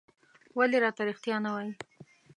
[0.57, 1.71] ولې راته رېښتيا نه وايې؟